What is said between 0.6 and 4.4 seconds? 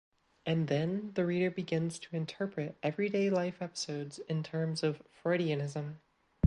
then the reader begins to interpret everyday life episodes